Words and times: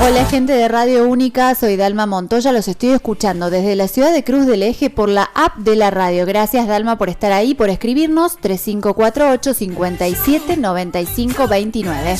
Hola 0.00 0.24
gente 0.26 0.52
de 0.52 0.68
Radio 0.68 1.08
Única, 1.08 1.54
soy 1.56 1.76
Dalma 1.76 2.06
Montoya, 2.06 2.52
los 2.52 2.68
estoy 2.68 2.90
escuchando 2.90 3.50
desde 3.50 3.74
la 3.74 3.88
ciudad 3.88 4.12
de 4.12 4.22
Cruz 4.22 4.46
del 4.46 4.62
Eje 4.62 4.90
por 4.90 5.08
la 5.08 5.28
app 5.34 5.56
de 5.56 5.74
la 5.74 5.90
radio. 5.90 6.24
Gracias 6.24 6.68
Dalma 6.68 6.96
por 6.96 7.08
estar 7.08 7.32
ahí, 7.32 7.54
por 7.54 7.68
escribirnos 7.68 8.36
3548 8.36 9.54
57 9.54 10.56
95 10.56 11.48
29. 11.48 12.16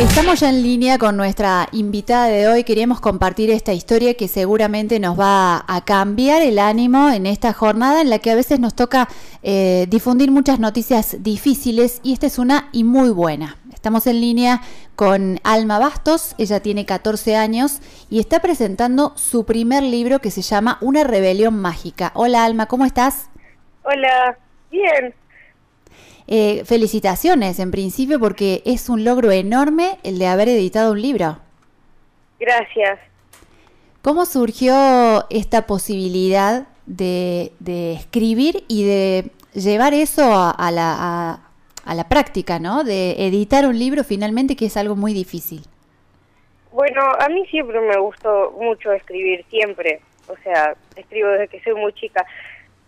Estamos 0.00 0.40
ya 0.40 0.48
en 0.48 0.62
línea 0.62 0.96
con 0.96 1.18
nuestra 1.18 1.68
invitada 1.72 2.28
de 2.28 2.48
hoy. 2.48 2.64
Queríamos 2.64 3.02
compartir 3.02 3.50
esta 3.50 3.74
historia 3.74 4.14
que 4.14 4.28
seguramente 4.28 4.98
nos 4.98 5.20
va 5.20 5.62
a 5.68 5.84
cambiar 5.84 6.40
el 6.40 6.58
ánimo 6.58 7.10
en 7.10 7.26
esta 7.26 7.52
jornada 7.52 8.00
en 8.00 8.08
la 8.08 8.18
que 8.18 8.30
a 8.30 8.34
veces 8.34 8.60
nos 8.60 8.74
toca 8.74 9.08
eh, 9.42 9.84
difundir 9.90 10.30
muchas 10.30 10.58
noticias 10.58 11.22
difíciles 11.22 12.00
y 12.02 12.14
esta 12.14 12.26
es 12.26 12.38
una 12.38 12.70
y 12.72 12.82
muy 12.82 13.10
buena. 13.10 13.58
Estamos 13.74 14.06
en 14.06 14.22
línea 14.22 14.62
con 14.96 15.38
Alma 15.44 15.78
Bastos, 15.78 16.34
ella 16.38 16.60
tiene 16.60 16.86
14 16.86 17.36
años 17.36 17.80
y 18.08 18.20
está 18.20 18.40
presentando 18.40 19.12
su 19.16 19.44
primer 19.44 19.82
libro 19.82 20.20
que 20.20 20.30
se 20.30 20.40
llama 20.40 20.78
Una 20.80 21.04
rebelión 21.04 21.60
mágica. 21.60 22.10
Hola 22.14 22.46
Alma, 22.46 22.66
¿cómo 22.66 22.86
estás? 22.86 23.28
Hola, 23.82 24.38
bien. 24.70 25.14
Eh, 26.26 26.64
felicitaciones 26.64 27.58
en 27.58 27.70
principio 27.70 28.20
porque 28.20 28.62
es 28.64 28.88
un 28.88 29.04
logro 29.04 29.30
enorme 29.30 29.98
el 30.04 30.18
de 30.18 30.26
haber 30.26 30.48
editado 30.48 30.92
un 30.92 31.02
libro. 31.02 31.38
Gracias. 32.38 32.98
¿Cómo 34.02 34.24
surgió 34.24 35.26
esta 35.28 35.66
posibilidad 35.66 36.66
de, 36.86 37.52
escribir 37.94 38.64
y 38.68 38.84
de 38.84 39.30
llevar 39.52 39.92
eso 39.94 40.22
a, 40.24 40.70
la, 40.70 41.40
a, 41.84 41.94
la 41.94 42.08
práctica, 42.08 42.58
¿no? 42.58 42.82
De 42.82 43.26
editar 43.26 43.66
un 43.66 43.78
libro 43.78 44.02
finalmente, 44.04 44.56
que 44.56 44.66
es 44.66 44.76
algo 44.76 44.96
muy 44.96 45.12
difícil. 45.12 45.62
Bueno, 46.72 47.02
a 47.18 47.28
mí 47.28 47.44
siempre 47.46 47.80
me 47.80 47.98
gustó 47.98 48.52
mucho 48.58 48.92
escribir, 48.92 49.44
siempre. 49.50 50.00
O 50.28 50.36
sea, 50.42 50.74
escribo 50.96 51.28
desde 51.30 51.48
que 51.48 51.60
soy 51.62 51.74
muy 51.74 51.92
chica. 51.92 52.24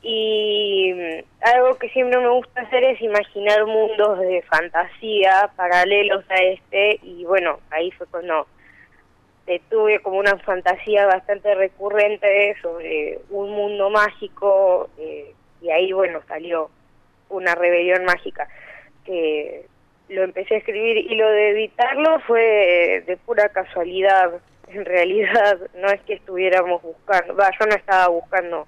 Y 0.03 0.93
mm, 0.93 1.25
algo 1.43 1.79
que 1.79 1.89
siempre 1.91 2.19
me 2.19 2.29
gusta 2.29 2.63
hacer 2.63 2.85
es 2.85 3.01
imaginar 3.01 3.67
mundos 3.67 4.19
de 4.21 4.43
fantasía 4.43 5.51
paralelos 5.57 6.25
a 6.29 6.37
este 6.37 6.99
y 7.03 7.25
bueno, 7.25 7.61
ahí 7.71 7.91
fue 7.93 8.07
cuando 8.09 8.47
tuve 9.69 10.01
como 10.01 10.19
una 10.19 10.37
fantasía 10.39 11.07
bastante 11.07 11.55
recurrente 11.55 12.55
sobre 12.63 13.19
un 13.31 13.51
mundo 13.51 13.91
mágico 13.91 14.89
eh, 14.99 15.35
y 15.61 15.71
ahí 15.71 15.93
bueno 15.93 16.21
salió 16.29 16.71
una 17.29 17.55
rebelión 17.55 18.05
mágica 18.05 18.49
que 19.05 19.67
lo 20.09 20.23
empecé 20.23 20.55
a 20.55 20.59
escribir 20.59 20.99
y 20.99 21.15
lo 21.17 21.29
de 21.29 21.51
editarlo 21.51 22.21
fue 22.21 23.03
de 23.07 23.17
pura 23.17 23.49
casualidad 23.49 24.33
en 24.69 24.85
realidad 24.85 25.59
no 25.75 25.89
es 25.89 26.01
que 26.03 26.15
estuviéramos 26.15 26.83
buscando 26.83 27.35
va 27.35 27.51
yo 27.59 27.67
no 27.67 27.75
estaba 27.75 28.09
buscando 28.09 28.67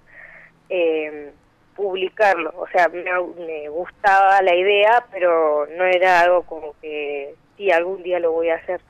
eh, 0.69 1.33
publicarlo. 1.75 2.53
O 2.57 2.67
sea, 2.69 2.89
me, 2.89 3.69
gustaba 3.69 4.41
la 4.43 4.55
idea, 4.55 5.05
pero 5.13 5.67
no 5.77 5.85
era 5.85 6.21
algo 6.21 6.43
como 6.43 6.75
que 6.81 7.35
sí, 7.57 7.71
algún 7.71 8.03
día 8.03 8.21
lo 8.21 8.33
voy 8.33 8.49
a 8.49 8.57
hacer. 8.57 8.81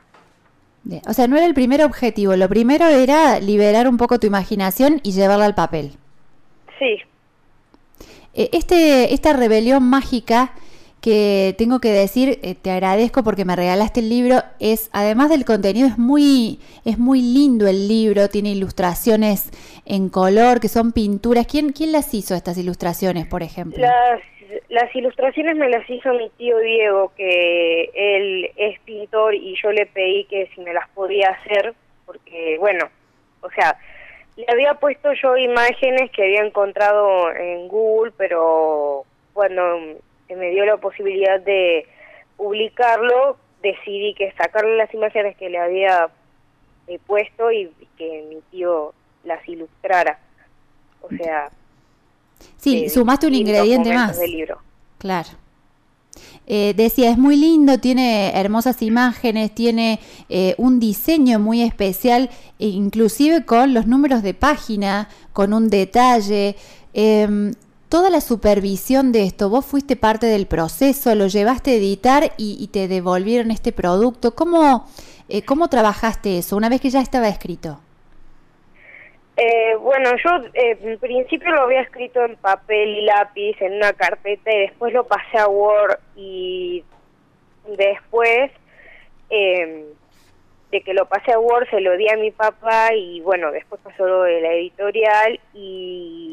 O 1.06 1.14
sea, 1.14 1.27
no 1.27 1.36
era 1.36 1.47
el 1.47 1.55
primer 1.55 1.83
objetivo, 1.83 2.36
lo 2.36 2.48
primero 2.48 2.86
era 2.86 3.41
liberar 3.41 3.89
un 3.89 3.97
poco 3.97 4.19
tu 4.20 4.27
imaginación 4.27 5.00
y 5.03 5.12
llevarla 5.12 5.47
al 5.47 5.55
papel. 5.55 5.92
Sí. 6.78 6.98
E, 8.34 8.50
este, 8.53 9.14
esta 9.14 9.33
rebelión 9.33 9.83
mágica 9.83 10.53
que 11.05 11.55
tengo 11.58 11.80
que 11.80 11.91
decir, 11.91 12.38
eh, 12.42 12.54
te 12.54 12.70
agradezco 12.70 13.22
porque 13.22 13.44
me 13.44 13.54
regalaste 13.54 14.00
el 14.00 14.09
libro, 14.09 14.37
es 14.59 14.88
además 14.94 15.28
del 15.28 15.44
contenido, 15.44 15.87
es 15.87 15.98
muy, 15.98 16.60
es 16.87 16.98
muy 16.98 17.20
lindo 17.20 17.66
el 17.66 17.88
libro, 17.88 18.31
tiene 18.31 18.53
ilustraciones 18.53 19.50
en 19.84 20.09
color, 20.09 20.60
que 20.60 20.69
son 20.69 20.93
pinturas. 20.93 21.47
¿Quién, 21.47 21.72
quién 21.72 21.93
las 21.93 22.14
hizo 22.14 22.34
estas 22.34 22.56
ilustraciones, 22.56 23.26
por 23.26 23.43
ejemplo? 23.43 23.82
Las, 23.82 24.22
las 24.70 24.97
ilustraciones 24.97 25.56
me 25.56 25.69
las 25.69 25.88
hizo 25.91 26.10
mi 26.14 26.31
tío 26.38 26.56
Diego, 26.56 27.12
que 27.14 27.91
él 27.93 28.50
es 28.56 28.81
pintor 28.81 29.34
y 29.34 29.56
yo 29.62 29.72
le 29.72 29.84
pedí 29.84 30.25
que 30.25 30.48
si 30.54 30.62
me 30.62 30.72
las 30.72 30.88
podía 30.94 31.28
hacer, 31.28 31.75
porque 32.06 32.56
bueno, 32.59 32.88
o 33.43 33.50
sea, 33.50 33.76
le 34.38 34.47
había 34.48 34.72
puesto 34.72 35.12
yo 35.22 35.37
imágenes 35.37 36.10
que 36.12 36.22
había 36.22 36.47
encontrado 36.47 37.31
en 37.31 37.69
Google, 37.69 38.12
pero 38.16 39.04
cuando 39.34 39.98
me 40.37 40.50
dio 40.50 40.65
la 40.65 40.77
posibilidad 40.77 41.41
de 41.41 41.87
publicarlo, 42.37 43.37
decidí 43.62 44.15
que 44.15 44.33
sacarle 44.33 44.77
las 44.77 44.93
imágenes 44.93 45.37
que 45.37 45.49
le 45.49 45.59
había 45.59 46.11
eh, 46.87 46.99
puesto 47.06 47.50
y, 47.50 47.71
que 47.97 48.25
mi 48.28 48.41
tío 48.50 48.93
las 49.25 49.47
ilustrara. 49.49 50.19
O 51.00 51.09
sea... 51.09 51.50
Sí, 52.59 52.84
eh, 52.84 52.91
sumaste 52.91 53.27
un 53.27 53.34
ingrediente 53.34 53.93
más. 53.94 54.19
Del 54.19 54.33
libro. 54.33 54.59
Claro. 54.99 55.28
Eh, 56.47 56.75
decía, 56.77 57.11
es 57.11 57.17
muy 57.17 57.37
lindo, 57.37 57.78
tiene 57.78 58.39
hermosas 58.39 58.83
imágenes, 58.83 59.55
tiene 59.55 59.99
un 60.59 60.78
diseño 60.78 61.39
muy 61.39 61.62
especial, 61.62 62.28
e 62.59 62.67
inclusive 62.67 63.44
con 63.47 63.73
los 63.73 63.87
números 63.87 64.23
de 64.23 64.34
página, 64.34 65.09
con 65.33 65.53
un 65.55 65.71
detalle. 65.71 66.56
Em, 66.93 67.53
toda 67.94 68.10
la 68.10 68.21
supervisión 68.21 69.12
de 69.12 69.22
esto, 69.22 69.49
vos 69.49 69.65
fuiste 69.65 69.94
parte 69.94 70.27
del 70.27 70.49
proceso, 70.49 71.15
lo 71.15 71.28
llevaste 71.28 71.71
a 71.71 71.75
editar 71.75 72.32
y, 72.37 72.69
te 72.72 72.88
devolvieron 72.88 73.53
este 73.53 73.71
producto. 73.71 74.34
¿Cómo, 74.34 74.88
eh, 75.28 75.44
¿Cómo 75.44 75.69
trabajaste 75.69 76.38
eso 76.38 76.56
una 76.56 76.69
vez 76.69 76.81
que 76.81 76.91
ya 76.91 77.00
estaba 77.00 77.28
escrito? 77.28 77.78
Eh, 79.37 79.77
bueno, 79.77 80.10
yo 80.25 80.44
eh, 80.55 80.77
en 80.82 80.99
principio 80.99 81.53
lo 81.53 81.62
había 81.62 81.82
escrito 81.82 82.25
en 82.25 82.34
papel 82.34 82.99
y 82.99 83.03
lápiz 83.03 83.55
en 83.60 83.75
una 83.75 83.93
carpeta 83.93 84.53
y 84.53 84.62
después 84.62 84.93
lo 84.93 85.05
pasé 85.06 85.38
a 85.38 85.47
Word 85.47 86.00
y 86.16 86.82
después 87.78 88.50
em, 89.31 89.84
de 90.72 90.81
que 90.81 90.94
lo 90.94 91.06
pasé 91.06 91.31
a 91.31 91.38
Word 91.38 91.71
se 91.71 91.81
lo 91.81 91.97
di 91.97 92.09
a 92.09 92.16
mi 92.16 92.32
papá 92.32 92.93
y 92.93 93.21
bueno, 93.21 93.53
después 93.53 93.81
pasó 93.84 94.05
lo 94.05 94.25
de 94.25 94.41
la 94.41 94.53
editorial 94.55 95.38
y 95.53 96.24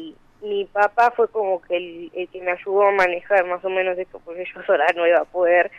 papá 0.72 1.12
fue 1.14 1.28
como 1.28 1.60
que 1.62 1.76
el, 1.76 2.28
que 2.30 2.40
me 2.40 2.52
ayudó 2.52 2.88
a 2.88 2.92
manejar 2.92 3.44
más 3.46 3.64
o 3.64 3.70
menos 3.70 3.98
esto, 3.98 4.20
porque 4.24 4.44
yo 4.44 4.62
sola 4.64 4.86
no 4.96 5.06
iba 5.06 5.20
a 5.20 5.24
poder. 5.24 5.70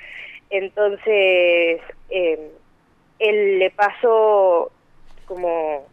Entonces, 0.49 1.81
eh, 2.09 2.51
él 3.19 3.59
le 3.59 3.71
pasó 3.71 4.71
como 5.25 5.85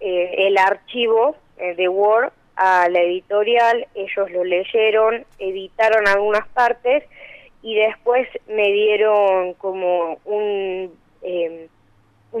eh, 0.00 0.46
el 0.46 0.58
archivo 0.58 1.36
eh, 1.58 1.74
de 1.74 1.88
Word 1.88 2.32
a 2.56 2.88
la 2.88 3.00
editorial, 3.00 3.86
ellos 3.94 4.30
lo 4.30 4.44
leyeron, 4.44 5.24
editaron 5.38 6.06
algunas 6.06 6.46
partes 6.48 7.04
y 7.62 7.76
después 7.76 8.28
me 8.48 8.70
dieron 8.72 9.54
como 9.54 10.18
un 10.24 10.92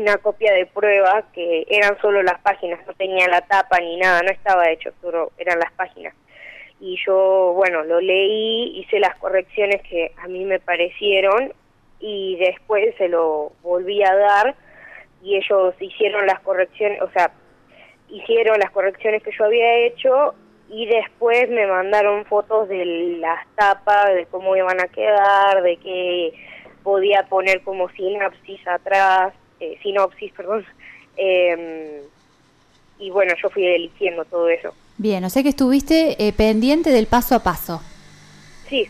una 0.02 0.18
copia 0.18 0.52
de 0.52 0.66
prueba 0.66 1.22
que 1.32 1.64
eran 1.68 1.96
solo 2.00 2.22
las 2.22 2.40
páginas, 2.40 2.84
no 2.86 2.92
tenía 2.94 3.28
la 3.28 3.40
tapa 3.42 3.78
ni 3.78 3.96
nada, 3.96 4.20
no 4.22 4.30
estaba 4.30 4.68
hecho, 4.68 4.90
solo 5.00 5.30
eran 5.38 5.58
las 5.58 5.72
páginas. 5.72 6.14
Y 6.80 6.98
yo, 7.06 7.52
bueno, 7.54 7.84
lo 7.84 8.00
leí, 8.00 8.80
hice 8.80 8.98
las 8.98 9.16
correcciones 9.16 9.80
que 9.82 10.12
a 10.18 10.26
mí 10.26 10.44
me 10.44 10.58
parecieron 10.58 11.52
y 12.00 12.36
después 12.36 12.94
se 12.98 13.08
lo 13.08 13.52
volví 13.62 14.02
a 14.02 14.14
dar 14.14 14.56
y 15.22 15.36
ellos 15.36 15.74
hicieron 15.78 16.26
las 16.26 16.40
correcciones, 16.40 17.00
o 17.00 17.10
sea, 17.12 17.30
hicieron 18.08 18.58
las 18.58 18.72
correcciones 18.72 19.22
que 19.22 19.30
yo 19.30 19.44
había 19.44 19.86
hecho 19.86 20.34
y 20.68 20.86
después 20.86 21.48
me 21.48 21.66
mandaron 21.68 22.24
fotos 22.24 22.68
de 22.68 22.84
las 23.20 23.46
tapas, 23.54 24.14
de 24.14 24.26
cómo 24.26 24.56
iban 24.56 24.80
a 24.80 24.88
quedar, 24.88 25.62
de 25.62 25.76
que 25.76 26.32
podía 26.82 27.22
poner 27.28 27.62
como 27.62 27.88
sinapsis 27.90 28.66
atrás 28.66 29.32
eh, 29.62 29.78
sinopsis, 29.80 30.32
perdón. 30.32 30.64
Em, 31.16 32.02
y 32.98 33.10
bueno, 33.10 33.32
yo 33.40 33.48
fui 33.48 33.64
eligiendo 33.64 34.24
todo 34.24 34.48
eso. 34.48 34.74
Bien, 34.98 35.24
o 35.24 35.30
sea 35.30 35.44
que 35.44 35.50
estuviste 35.50 36.16
eh, 36.18 36.32
pendiente 36.32 36.90
del 36.90 37.06
paso 37.06 37.36
a 37.36 37.44
paso. 37.44 37.80
Sí. 38.68 38.88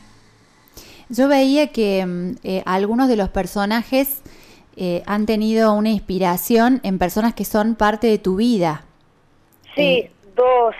Yo 1.11 1.29
veía 1.29 1.69
que 1.69 2.05
mm, 2.07 2.35
eh, 2.43 2.63
algunos 2.65 3.09
de 3.09 3.17
los 3.17 3.29
personajes 3.29 4.23
han 5.05 5.27
tenido 5.27 5.75
una 5.75 5.91
inspiración 5.91 6.81
en 6.83 6.99
personas 6.99 7.35
que 7.35 7.45
son 7.45 7.75
parte 7.75 8.07
de 8.07 8.17
tu 8.17 8.37
vida. 8.37 8.87
Sí, 9.77 10.09
dos 10.35 10.75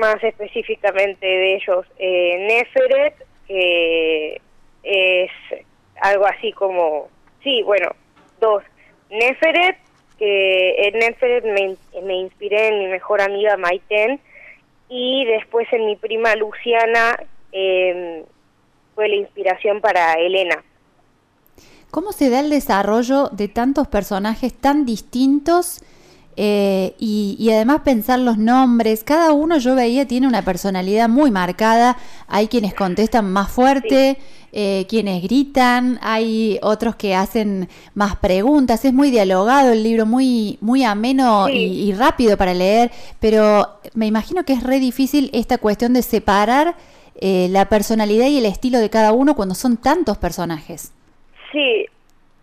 más 0.00 0.16
específicamente 0.24 1.26
de 1.26 1.56
ellos. 1.56 1.84
Neferet, 1.98 3.14
que 3.46 4.40
es 4.82 5.30
algo 6.00 6.24
así 6.24 6.52
como, 6.52 7.08
sí, 7.42 7.62
bueno, 7.62 7.90
dos 8.40 8.64
Neferet, 9.10 9.76
que 10.18 10.88
en 10.88 10.98
Neferet 10.98 11.44
me, 11.44 12.14
inspiré 12.14 12.68
en 12.68 12.78
mi 12.78 12.86
mejor 12.86 13.20
amiga 13.20 13.56
Maiten 13.56 14.20
y 14.88 15.24
después 15.24 15.66
en 15.72 15.86
mi 15.86 15.96
prima 15.96 16.34
Luciana 16.36 17.16
em, 17.52 18.24
fue 18.94 19.08
la 19.08 19.16
inspiración 19.16 19.80
para 19.80 20.14
Elena. 20.14 20.62
¿Cómo 21.90 22.12
se 22.12 22.28
da 22.28 22.40
el 22.40 22.50
desarrollo 22.50 23.28
de 23.28 23.48
tantos 23.48 23.86
personajes 23.86 24.52
tan 24.52 24.84
distintos 24.84 25.84
eh, 26.36 26.94
y, 26.98 27.48
además 27.52 27.82
pensar 27.84 28.18
los 28.18 28.38
nombres? 28.38 29.04
Cada 29.04 29.32
uno 29.32 29.58
yo 29.58 29.74
veía 29.74 30.06
tiene 30.06 30.26
una 30.26 30.42
personalidad 30.42 31.08
muy 31.08 31.30
marcada. 31.30 31.96
Hay 32.26 32.48
quienes 32.48 32.74
contestan 32.74 33.32
más 33.32 33.50
fuerte, 33.50 34.18
eh, 34.52 34.86
quienes 34.88 35.22
gritan, 35.22 35.98
hay 36.02 36.58
otros 36.62 36.96
que 36.96 37.14
hacen 37.14 37.68
más 37.94 38.16
preguntas. 38.16 38.84
Es 38.84 38.92
muy 38.92 39.10
dialogado 39.10 39.72
el 39.72 39.82
libro, 39.82 40.06
muy, 40.06 40.58
muy 40.60 40.84
ameno 40.84 41.48
y, 41.48 41.92
rápido 41.92 42.36
para 42.36 42.54
leer, 42.54 42.90
pero 43.20 43.68
me 43.94 44.06
imagino 44.06 44.44
que 44.44 44.52
es 44.52 44.62
re 44.62 44.80
difícil 44.80 45.30
esta 45.32 45.58
cuestión 45.58 45.92
de 45.92 46.02
separar 46.02 46.76
eh, 47.20 47.48
la 47.50 47.68
personalidad 47.68 48.26
y 48.26 48.38
el 48.38 48.46
estilo 48.46 48.78
de 48.78 48.90
cada 48.90 49.12
uno 49.12 49.36
cuando 49.36 49.54
son 49.54 49.76
tantos 49.76 50.18
personajes. 50.18 50.92
Sí, 51.52 51.86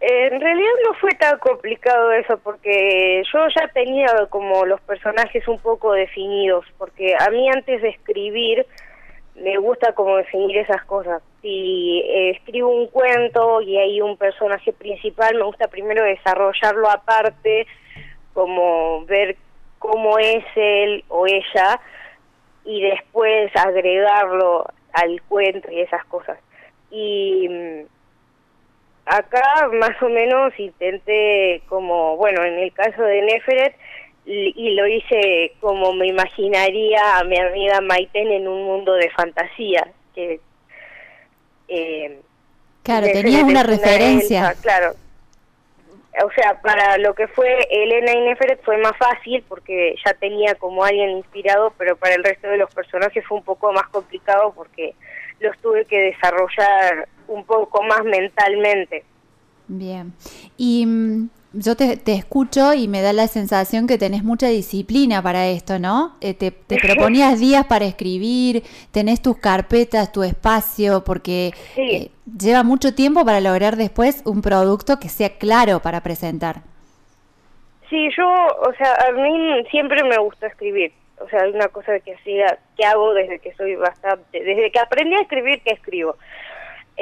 en 0.02 0.42
realidad 0.42 0.72
no 0.84 0.94
fue 0.96 1.12
tan 1.12 1.38
complicado 1.38 2.12
eso 2.12 2.40
porque 2.40 3.22
yo 3.32 3.40
ya 3.56 3.68
tenía 3.68 4.08
como 4.30 4.66
los 4.66 4.82
personajes 4.82 5.48
un 5.48 5.60
poco 5.60 5.94
definidos, 5.94 6.66
porque 6.80 7.16
a 7.20 7.30
mí 7.30 7.48
antes 7.50 7.84
de 7.84 7.90
escribir 7.90 8.66
me 9.36 9.58
gusta 9.58 9.94
como 9.94 10.18
definir 10.18 10.58
esas 10.58 10.84
cosas. 10.86 11.22
Si 11.44 12.02
eh, 12.06 12.32
escribo 12.32 12.70
un 12.70 12.88
cuento 12.88 13.62
y 13.62 13.78
hay 13.78 14.02
un 14.02 14.18
personaje 14.18 14.74
principal, 14.74 15.36
me 15.36 15.44
gusta 15.44 15.68
primero 15.68 16.04
desarrollarlo 16.04 16.90
aparte, 16.90 17.68
como 18.34 19.06
ver 19.06 19.38
cómo 19.78 20.18
es 20.18 20.44
él 20.56 21.04
o 21.10 21.28
ella 21.28 21.80
y 22.66 22.82
después 22.82 23.56
agregarlo 23.56 24.66
al 24.94 25.22
cuento 25.24 25.72
y 25.72 25.82
esas 25.82 26.04
cosas. 26.06 26.40
Y 26.90 27.48
mm, 27.50 28.01
acá 29.06 29.70
más 29.74 30.02
o 30.02 30.10
menos 30.10 30.58
intenté 30.60 31.62
como, 31.68 32.18
bueno, 32.18 32.44
en 32.44 32.60
el 32.60 32.72
caso 32.74 33.02
de 33.04 33.22
Neferet, 33.22 33.76
y 34.24 34.76
lo 34.76 34.88
hice 34.88 35.54
como 35.60 35.94
me 35.94 36.08
imaginaría 36.08 37.18
a 37.18 37.24
mi 37.24 37.40
amiga 37.40 37.82
Maiten 37.82 38.32
en 38.32 38.48
un 38.48 38.64
mundo 38.64 38.94
de 38.94 39.10
fantasía, 39.10 39.88
que... 40.14 40.40
Eh, 41.68 42.20
claro, 42.84 43.08
tenía 43.12 43.44
una 43.44 43.64
referencia. 43.64 44.54
claro. 44.62 44.94
O 46.24 46.30
sea, 46.34 46.60
para 46.62 46.98
lo 46.98 47.16
que 47.16 47.28
fue 47.30 47.66
Elena 47.70 48.12
y 48.12 48.20
Neferet 48.20 48.62
fue 48.64 48.78
más 48.78 48.98
fácil 48.98 49.44
porque 49.48 49.96
ya 50.06 50.14
tenía 50.14 50.56
como 50.56 50.84
alguien 50.84 51.12
inspirado, 51.12 51.74
pero 51.78 51.96
para 51.96 52.16
el 52.16 52.24
resto 52.24 52.50
de 52.50 52.58
los 52.58 52.74
personajes 52.74 53.26
fue 53.26 53.38
un 53.38 53.46
poco 53.46 53.72
más 53.72 53.88
complicado 53.88 54.52
porque 54.54 54.94
los 55.40 55.58
tuve 55.60 55.86
que 55.86 55.98
desarrollar 55.98 57.08
un 57.32 57.46
poco 57.46 57.84
más 57.84 58.04
mentalmente. 58.04 59.04
Bien. 59.68 60.14
Y 60.58 60.86
mm, 60.86 61.30
yo 61.54 61.76
te, 61.76 62.00
escucho 62.06 62.74
y 62.74 62.88
me 62.88 63.02
da 63.02 63.14
la 63.14 63.28
sensación 63.28 63.88
que 63.88 63.98
tenés 63.98 64.24
mucha 64.24 64.48
disciplina 64.48 65.22
para 65.22 65.48
esto, 65.48 65.80
¿no? 65.80 66.16
Eh, 66.22 66.34
te, 66.34 66.52
proponías 66.52 67.40
días 67.40 67.66
para 67.66 67.86
escribir, 67.86 68.64
tenés 68.92 69.22
tus 69.22 69.38
carpetas, 69.38 70.12
tu 70.12 70.24
espacio, 70.24 71.04
porque 71.04 71.52
eh, 71.78 72.10
lleva 72.38 72.64
mucho 72.64 72.94
tiempo 72.94 73.26
para 73.26 73.42
lograr 73.42 73.76
después 73.76 74.24
un 74.26 74.42
producto 74.42 75.00
que 75.00 75.10
sea 75.10 75.38
claro 75.38 75.80
para 75.80 76.02
presentar. 76.02 76.62
Sí, 77.90 78.10
yo, 78.16 78.26
o 78.26 78.74
sea, 78.78 78.96
a 79.10 79.12
mí 79.12 79.66
siempre 79.70 80.04
me 80.04 80.18
gusta 80.18 80.48
escribir 80.48 80.94
o 81.24 81.30
sea, 81.30 81.46
es 81.46 81.54
una 81.54 81.68
cosa 81.68 82.00
que 82.00 82.16
hacía, 82.16 82.58
que 82.78 82.86
hago 82.86 83.14
desde 83.14 83.40
que 83.40 83.54
soy 83.54 83.76
bastante, 83.76 84.44
desde 84.44 84.72
que 84.72 84.80
aprendí 84.80 85.16
a 85.16 85.22
escribir 85.22 85.62
que 85.62 85.74
escribo. 85.74 86.16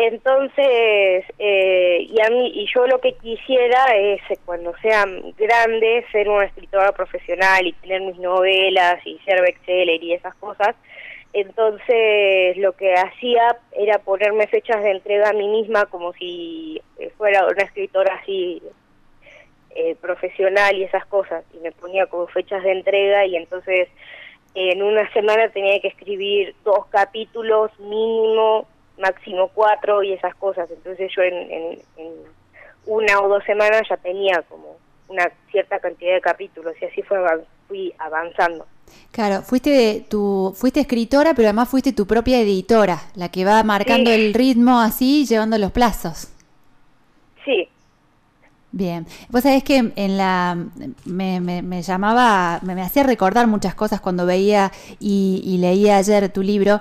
Entonces, 0.01 1.25
eh, 1.39 2.07
y 2.09 2.21
a 2.21 2.29
mí, 2.29 2.53
y 2.55 2.65
yo 2.73 2.87
lo 2.87 3.01
que 3.01 3.15
quisiera 3.15 3.83
es, 3.97 4.21
eh, 4.29 4.37
cuando 4.45 4.73
sea 4.77 5.05
grande, 5.37 6.05
ser 6.13 6.29
una 6.29 6.45
escritora 6.45 6.93
profesional 6.93 7.67
y 7.67 7.73
tener 7.73 8.03
mis 8.03 8.17
novelas 8.17 9.05
y 9.05 9.19
ser 9.25 9.41
bestseller 9.41 10.01
y 10.01 10.13
esas 10.13 10.33
cosas. 10.35 10.73
Entonces, 11.33 12.55
lo 12.55 12.71
que 12.77 12.93
hacía 12.93 13.57
era 13.73 13.99
ponerme 13.99 14.47
fechas 14.47 14.81
de 14.81 14.91
entrega 14.91 15.31
a 15.31 15.33
mí 15.33 15.49
misma 15.49 15.85
como 15.87 16.13
si 16.13 16.81
fuera 17.17 17.45
una 17.45 17.63
escritora 17.63 18.21
así 18.21 18.63
eh, 19.75 19.97
profesional 19.99 20.77
y 20.77 20.85
esas 20.85 21.05
cosas, 21.07 21.43
y 21.53 21.57
me 21.57 21.73
ponía 21.73 22.05
como 22.05 22.27
fechas 22.27 22.63
de 22.63 22.71
entrega 22.71 23.25
y 23.25 23.35
entonces 23.35 23.89
en 24.55 24.81
una 24.81 25.11
semana 25.11 25.49
tenía 25.49 25.81
que 25.81 25.89
escribir 25.89 26.55
dos 26.63 26.85
capítulos 26.87 27.77
mínimo, 27.79 28.65
máximo 28.99 29.49
cuatro 29.53 30.03
y 30.03 30.13
esas 30.13 30.35
cosas, 30.35 30.69
entonces 30.69 31.11
yo 31.15 31.21
en, 31.23 31.79
una 32.85 33.19
o 33.21 33.27
dos 33.27 33.43
semanas 33.43 33.83
ya 33.89 33.97
tenía 33.97 34.41
como 34.49 34.77
una 35.07 35.29
cierta 35.51 35.79
cantidad 35.79 36.13
de 36.13 36.21
capítulos 36.21 36.73
y 36.81 36.85
así 36.85 37.01
fue 37.03 37.17
fui 37.67 37.93
avanzando. 37.99 38.65
Claro, 39.11 39.41
fuiste 39.43 40.05
tu 40.09 40.53
fuiste 40.55 40.79
escritora, 40.79 41.33
pero 41.35 41.47
además 41.47 41.69
fuiste 41.69 41.93
tu 41.93 42.07
propia 42.07 42.39
editora, 42.39 42.99
la 43.15 43.29
que 43.29 43.45
va 43.45 43.63
marcando 43.63 44.11
el 44.11 44.33
ritmo 44.33 44.79
así, 44.79 45.25
llevando 45.25 45.57
los 45.57 45.71
plazos. 45.71 46.33
Sí, 47.45 47.69
Bien, 48.71 49.07
vos 49.29 49.41
sabés 49.41 49.63
que 49.63 49.91
en 49.95 50.17
la 50.17 50.55
me, 51.05 51.41
me, 51.41 51.81
llamaba, 51.81 52.59
me, 52.61 52.79
hacía 52.83 53.01
recordar 53.01 53.47
muchas 53.47 53.73
cosas 53.73 53.99
cuando 53.99 54.27
veía 54.27 54.71
y, 54.99 55.57
leía 55.59 55.97
ayer 55.97 56.29
tu 56.29 56.43
libro, 56.43 56.79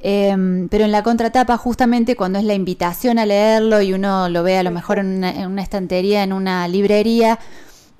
em, 0.00 0.68
pero 0.68 0.84
en 0.84 0.92
la 0.92 1.02
contratapa 1.02 1.56
justamente 1.56 2.16
cuando 2.16 2.38
es 2.38 2.44
la 2.44 2.54
invitación 2.54 3.18
a 3.18 3.26
leerlo 3.26 3.80
y 3.82 3.92
uno 3.92 4.28
lo 4.28 4.42
ve 4.42 4.58
a 4.58 4.62
lo 4.62 4.70
mejor 4.70 4.98
en 4.98 5.24
una, 5.24 5.62
estantería, 5.62 6.22
en 6.22 6.32
una 6.32 6.68
librería 6.68 7.38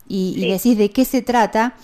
y, 0.07 0.49
decís 0.51 0.79
de 0.79 0.91
qué 0.91 1.05
se 1.05 1.23
trata, 1.23 1.75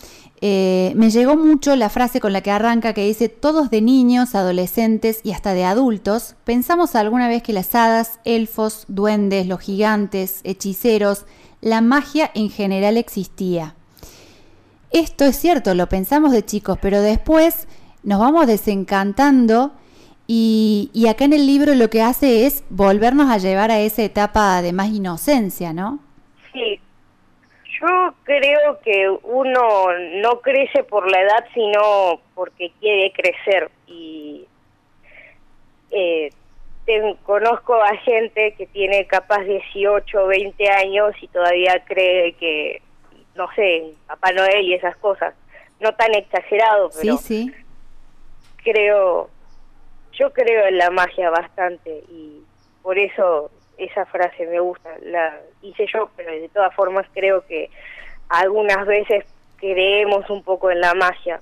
eh, 0.41 0.93
me 0.97 1.11
llegó 1.11 1.37
mucho 1.37 1.77
la 1.77 1.89
frase 1.89 2.21
con 2.21 2.33
la 2.33 2.41
que 2.41 2.51
arranca 2.51 2.93
que 2.93 3.07
dice, 3.07 3.29
todos 3.29 3.71
de 3.71 3.81
niños, 3.81 4.35
adolescentes 4.35 5.21
y 5.23 5.33
hasta 5.33 5.55
de 5.55 5.65
adultos, 5.65 6.35
pensamos 6.45 6.95
alguna 6.95 7.29
vez 7.29 7.43
que 7.43 7.53
las 7.53 7.75
hadas, 7.75 8.21
elfos, 8.25 8.85
duendes, 8.89 9.47
los 9.47 9.61
gigantes, 9.61 10.41
hechiceros, 10.45 11.25
la 11.61 11.81
magia 11.81 12.31
en 12.35 12.51
general 12.51 12.97
existía. 12.99 13.75
Esto 14.91 15.25
es 15.25 15.37
cierto, 15.37 15.75
lo 15.75 15.89
pensamos 15.89 16.31
de 16.31 16.45
chicos, 16.45 16.79
pero 16.81 17.01
después 17.01 17.67
nos 18.05 18.21
vamos 18.21 18.47
desencantando 18.47 19.73
y, 20.27 21.07
acá 21.09 21.25
en 21.25 21.35
el 21.35 21.47
libro 21.47 21.75
lo 21.75 21.91
que 21.91 22.03
hace 22.03 22.47
es 22.47 22.65
volvernos 22.71 23.31
a 23.31 23.39
llevar 23.39 23.71
a 23.71 23.81
esa 23.81 24.03
etapa 24.03 24.63
de 24.63 24.73
más 24.73 24.89
inocencia, 24.89 25.73
¿no? 25.73 25.99
Sí, 26.53 26.81
yo 27.81 28.15
creo 28.23 28.81
que 28.83 29.09
uno 29.23 29.87
no 30.23 30.41
crece 30.41 30.83
por 30.85 31.11
la 31.11 31.21
edad, 31.21 31.45
sino 31.53 32.21
porque 32.35 32.73
quiere 32.81 33.13
crecer 33.13 33.71
y 33.87 34.47
eh, 35.91 36.31
conozco 37.25 37.75
a 37.75 37.97
gente 37.99 38.55
que 38.57 38.67
tiene 38.67 39.07
capaz 39.07 39.43
18 39.45 40.25
o 40.25 40.27
20 40.27 40.69
años 40.71 41.15
y 41.21 41.29
todavía 41.29 41.83
cree 41.87 42.33
que, 42.35 42.83
no 43.35 43.49
sé, 43.55 43.93
Papá 44.07 44.33
Noel 44.33 44.69
y 44.69 44.75
esas 44.75 44.97
cosas. 44.97 45.35
No 45.81 45.93
tan 45.95 46.15
exagerado, 46.15 46.91
pero 47.01 47.17
sí, 47.19 47.47
sí. 47.47 47.55
creo, 48.63 49.29
yo 50.19 50.33
creo 50.33 50.67
en 50.67 50.79
la 50.79 50.91
magia 50.91 51.31
bastante 51.31 52.05
y 52.11 52.43
por 52.83 52.99
eso 52.99 53.51
esa 53.79 54.07
frase 54.07 54.47
me 54.47 54.61
gusta. 54.61 54.91
La 55.03 55.41
hice 55.63 55.87
yo, 55.93 56.11
pero 56.17 56.31
de 56.33 56.49
todas 56.49 56.75
formas 56.75 57.07
creo 57.13 57.47
que 57.47 57.71
algunas 58.29 58.87
veces 58.87 59.25
creemos 59.57 60.29
un 60.31 60.43
poco 60.43 60.71
en 60.71 60.81
la 60.81 60.95
magia, 60.95 61.41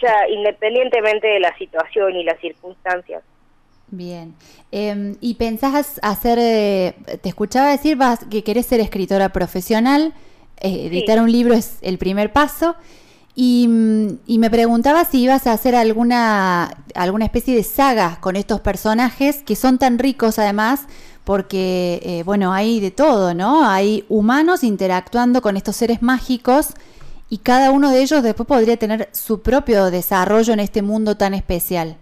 ya 0.00 0.28
independientemente 0.28 1.26
de 1.26 1.40
la 1.40 1.56
situación 1.56 2.16
y 2.16 2.24
las 2.24 2.38
circunstancias. 2.40 3.22
Bien. 3.88 4.34
Em, 4.72 5.16
¿Y 5.20 5.34
pensás 5.34 6.00
hacer, 6.02 6.38
eh, 6.40 6.94
te 7.22 7.28
escuchaba 7.28 7.70
decir 7.70 7.96
vas, 7.96 8.24
que 8.30 8.42
querés 8.42 8.66
ser 8.66 8.80
escritora 8.80 9.28
profesional, 9.28 10.12
eh, 10.60 10.86
editar 10.86 11.20
un 11.20 11.30
libro 11.30 11.54
es 11.54 11.78
el 11.82 11.98
primer 11.98 12.32
paso, 12.32 12.74
y, 13.34 13.66
mm, 13.68 14.18
y, 14.26 14.38
me 14.38 14.50
preguntaba 14.50 15.04
si 15.04 15.22
ibas 15.22 15.46
a 15.46 15.52
hacer 15.52 15.74
alguna, 15.74 16.70
alguna 16.94 17.24
especie 17.24 17.56
de 17.56 17.64
saga 17.64 18.18
con 18.20 18.36
estos 18.36 18.60
personajes 18.60 19.42
que 19.42 19.56
son 19.56 19.78
tan 19.78 19.98
ricos 19.98 20.38
además, 20.38 20.86
porque, 21.24 22.00
eh, 22.02 22.22
bueno, 22.24 22.52
hay 22.52 22.80
de 22.80 22.90
todo, 22.90 23.34
¿no? 23.34 23.68
Hay 23.68 24.04
humanos 24.08 24.62
interactuando 24.62 25.40
con 25.42 25.56
estos 25.56 25.74
seres 25.74 26.02
mágicos 26.02 26.74
y 27.28 27.38
cada 27.38 27.70
uno 27.70 27.90
de 27.90 28.02
ellos 28.02 28.22
después 28.22 28.46
podría 28.46 28.76
tener 28.76 29.08
su 29.12 29.42
propio 29.42 29.90
desarrollo 29.90 30.52
en 30.52 30.60
este 30.60 30.82
mundo 30.82 31.16
tan 31.16 31.34
especial. 31.34 31.96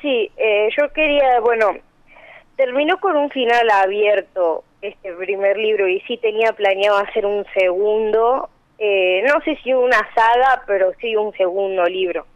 Sí, 0.00 0.30
eh, 0.36 0.68
yo 0.78 0.90
quería, 0.92 1.40
bueno, 1.40 1.72
terminó 2.56 2.98
con 3.00 3.16
un 3.16 3.28
final 3.30 3.68
abierto 3.68 4.64
este 4.80 5.12
primer 5.12 5.58
libro 5.58 5.88
y 5.88 6.00
sí 6.02 6.16
tenía 6.16 6.52
planeado 6.52 6.98
hacer 6.98 7.26
un 7.26 7.44
segundo, 7.52 8.48
eh, 8.80 9.22
no 9.26 9.40
sé 9.44 9.58
si 9.62 9.74
una 9.74 9.98
saga, 10.14 10.62
pero 10.66 10.92
sí 11.00 11.14
un 11.14 11.32
segundo 11.34 11.84
libro. 11.84 12.26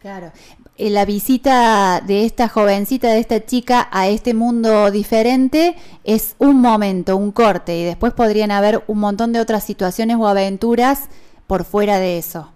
Claro. 0.00 0.32
Eh, 0.76 0.90
la 0.90 1.04
visita 1.04 2.00
de 2.00 2.24
esta 2.24 2.48
jovencita, 2.48 3.12
de 3.12 3.20
esta 3.20 3.44
chica 3.44 3.88
a 3.92 4.08
este 4.08 4.34
mundo 4.34 4.90
diferente 4.90 5.76
es 6.04 6.34
un 6.38 6.60
momento, 6.60 7.16
un 7.16 7.30
corte, 7.30 7.76
y 7.76 7.84
después 7.84 8.12
podrían 8.12 8.50
haber 8.50 8.82
un 8.88 8.98
montón 8.98 9.32
de 9.32 9.40
otras 9.40 9.64
situaciones 9.64 10.16
o 10.16 10.26
aventuras 10.26 11.08
por 11.46 11.64
fuera 11.64 11.98
de 11.98 12.18
eso. 12.18 12.52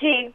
Sí. 0.00 0.32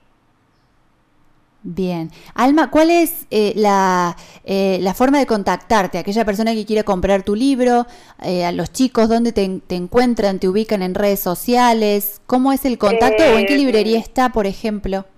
Bien. 1.69 2.11
Alma, 2.33 2.71
¿cuál 2.71 2.89
es 2.89 3.27
eh, 3.29 3.51
la, 3.57 4.15
eh, 4.45 4.77
la, 4.79 4.93
forma 4.93 5.19
de 5.19 5.25
contactarte? 5.25 5.97
Aquella 5.97 6.23
persona 6.23 6.53
que 6.53 6.65
quiere 6.65 6.85
comprar 6.85 7.23
tu 7.23 7.35
libro, 7.35 7.85
a 8.19 8.51
los 8.53 8.71
chicos, 8.71 9.09
¿dónde 9.09 9.33
te, 9.33 9.59
te, 9.67 9.75
encuentran? 9.75 10.39
¿Te 10.39 10.47
ubican 10.47 10.81
en 10.81 10.95
redes 10.95 11.19
sociales? 11.19 12.21
¿Cómo 12.25 12.53
es 12.53 12.63
el 12.63 12.77
contacto 12.77 13.21
o 13.21 13.37
en 13.37 13.45
qué 13.45 13.57
librería 13.57 13.99
está, 13.99 14.29
por 14.29 14.47
ejemplo? 14.47 15.03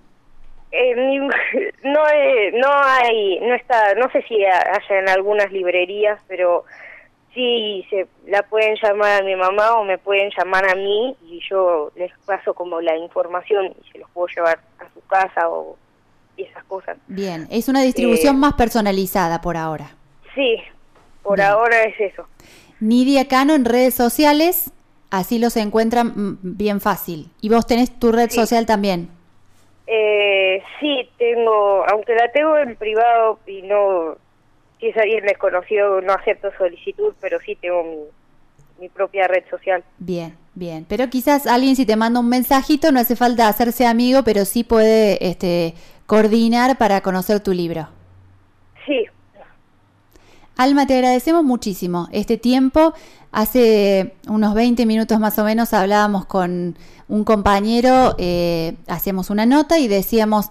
Eh, 0.72 0.94
no 0.96 2.04
no 2.54 2.70
hay 2.84 3.40
no 3.40 3.56
está 3.56 3.96
no 3.96 4.08
sé 4.12 4.22
si 4.28 4.46
haya 4.46 5.00
en 5.00 5.10
algunas 5.10 5.52
librerías 5.52 6.22
pero 6.28 6.64
sí 7.34 7.84
se 7.90 8.06
la 8.28 8.44
pueden 8.44 8.76
llamar 8.76 9.24
a 9.24 9.26
mi 9.26 9.36
mamá 9.36 9.80
o 9.80 9.84
me 9.84 9.98
pueden 9.98 10.30
llamar 10.38 10.70
a 10.70 10.76
mí 10.76 11.16
y 11.24 11.40
yo 11.50 11.92
les 11.96 12.12
paso 12.20 12.54
como 12.54 12.82
la 12.82 12.96
información 12.98 13.74
y 13.82 13.92
se 13.92 13.98
los 13.98 14.12
puedo 14.12 14.28
llevar 14.28 14.60
a 14.78 14.94
su 14.94 15.02
casa 15.08 15.50
o 15.50 15.76
y 16.40 16.44
esas 16.44 16.64
cosas. 16.64 16.98
Bien 17.08 17.48
es 17.52 17.68
una 17.68 17.82
distribución 17.82 18.36
eh, 18.36 18.40
más 18.40 18.54
personalizada 18.54 19.42
por 19.42 19.58
ahora. 19.58 19.92
Sí 20.34 20.58
por 21.22 21.42
ahora 21.42 21.84
es 21.84 22.00
eso. 22.00 22.26
Nidia 22.80 23.28
Cano 23.28 23.54
en 23.54 23.64
redes 23.64 23.94
sociales 23.94 24.72
así 25.12 25.38
los 25.38 25.58
encuentran 25.58 26.40
bien 26.42 26.82
fácil. 26.82 27.30
Y 27.40 27.50
vos 27.50 27.68
tenés 27.68 28.00
tu 28.00 28.12
red 28.12 28.32
social 28.32 28.66
también 28.66 29.10
eh, 29.92 30.62
sí, 30.80 31.10
tengo, 31.18 31.84
aunque 31.92 32.14
la 32.14 32.32
tengo 32.32 32.56
en 32.60 32.76
privado 32.76 33.40
y 33.48 33.64
no, 33.64 34.18
si 34.80 34.90
es 34.90 34.98
alguien 34.98 35.26
desconocido, 35.26 36.00
no 36.02 36.14
acepto 36.14 36.52
solicitud, 36.60 37.16
pero 37.20 37.40
sí 37.40 37.56
tengo 37.56 38.08
mi, 38.80 38.88
propia 38.90 39.28
red 39.28 39.44
social. 39.50 39.84
Bien, 39.98 40.38
bien. 40.54 40.86
Pero 40.88 41.10
quizás 41.10 41.48
alguien 41.48 41.76
si 41.76 41.88
te 41.88 41.96
manda 41.96 42.20
un 42.20 42.30
mensajito, 42.30 42.92
no 42.92 43.00
hace 43.00 43.16
falta 43.16 43.48
hacerse 43.48 43.88
amigo, 43.88 44.22
pero 44.24 44.46
sí 44.46 44.64
puede 44.64 45.28
este, 45.28 45.74
coordinar 46.10 46.80
para 46.80 47.02
conocer 47.02 47.40
tu 47.40 47.54
libro. 47.54 47.88
Sí. 48.88 49.06
Alma, 50.58 50.88
te 50.88 50.96
agradecemos 50.96 51.44
muchísimo 51.44 52.10
este 52.12 52.38
tiempo. 52.38 52.96
Hace 53.32 54.16
unos 54.28 54.56
20 54.56 54.88
minutos 54.88 55.20
más 55.20 55.38
o 55.38 55.44
menos 55.44 55.72
hablábamos 55.72 56.26
con 56.26 56.76
un 57.08 57.24
compañero, 57.24 58.16
eh, 58.18 58.76
hacíamos 58.88 59.30
una 59.30 59.46
nota 59.46 59.78
y 59.78 59.88
decíamos, 59.88 60.48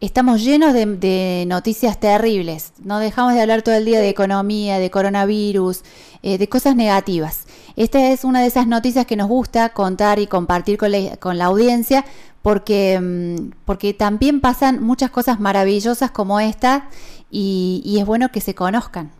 estamos 0.00 0.42
llenos 0.42 0.72
de, 0.72 1.44
noticias 1.46 2.00
terribles, 2.00 2.72
no 2.82 2.98
dejamos 2.98 3.34
de 3.34 3.42
hablar 3.42 3.60
todo 3.60 3.74
el 3.74 3.84
día 3.84 4.00
de 4.00 4.08
economía, 4.08 4.78
de 4.78 4.90
coronavirus, 4.90 5.82
eh, 6.22 6.38
de 6.38 6.48
cosas 6.48 6.74
negativas. 6.74 7.46
Esta 7.76 8.10
es 8.10 8.24
una 8.24 8.40
de 8.40 8.46
esas 8.46 8.66
noticias 8.66 9.06
que 9.06 9.16
nos 9.16 9.28
gusta 9.28 9.68
contar 9.70 10.18
y 10.18 10.26
compartir 10.26 10.76
con 10.76 10.90
la, 11.38 11.44
audiencia 11.44 12.04
porque, 12.42 12.98
mm, 13.00 13.52
porque 13.64 13.94
también 13.94 14.40
pasan 14.40 14.82
muchas 14.82 15.10
cosas 15.10 15.40
maravillosas 15.40 16.10
como 16.10 16.40
esta 16.40 16.88
y, 17.30 17.82
y 17.84 17.98
es 17.98 18.06
bueno 18.06 18.30
que 18.30 18.40
se 18.40 18.54
conozcan. 18.54 19.10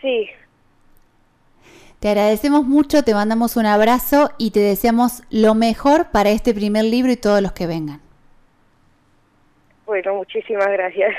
Sí, 0.00 0.28
te 2.02 2.08
agradecemos 2.08 2.64
mucho, 2.64 3.04
te 3.04 3.14
mandamos 3.14 3.56
un 3.56 3.64
abrazo 3.64 4.32
y 4.36 4.50
te 4.50 4.58
deseamos 4.58 5.22
lo 5.30 5.54
mejor 5.54 6.10
para 6.10 6.30
este 6.30 6.52
primer 6.52 6.84
libro 6.84 7.12
y 7.12 7.16
todos 7.16 7.40
los 7.40 7.52
que 7.52 7.68
vengan. 7.68 8.00
Bueno, 9.86 10.16
muchísimas 10.16 10.66
gracias. 10.66 11.14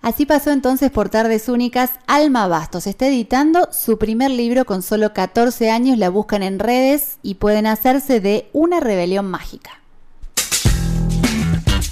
Así 0.00 0.24
pasó 0.24 0.52
entonces 0.52 0.90
por 0.90 1.10
Tardes 1.10 1.50
Únicas. 1.50 1.98
Alma 2.06 2.48
Bastos 2.48 2.86
está 2.86 3.08
editando 3.08 3.70
su 3.72 3.98
primer 3.98 4.30
libro 4.30 4.64
con 4.64 4.80
solo 4.80 5.12
14 5.12 5.70
años. 5.70 5.98
La 5.98 6.08
buscan 6.08 6.42
en 6.42 6.60
redes 6.60 7.18
y 7.22 7.34
pueden 7.34 7.66
hacerse 7.66 8.20
de 8.20 8.48
una 8.54 8.80
rebelión 8.80 9.30
mágica. 9.30 9.79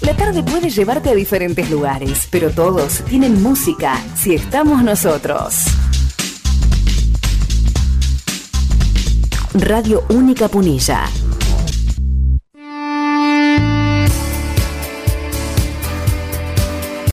La 0.08 0.16
tarde 0.16 0.42
puede 0.42 0.70
llevarte 0.70 1.10
a 1.10 1.14
diferentes 1.14 1.68
lugares, 1.70 2.28
pero 2.30 2.50
todos 2.50 3.04
tienen 3.10 3.42
música 3.42 4.02
si 4.16 4.34
estamos 4.34 4.82
nosotros. 4.82 5.66
Radio 9.52 10.02
Única 10.08 10.48
Punilla 10.48 11.04